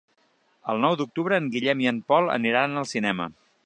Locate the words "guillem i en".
1.57-2.03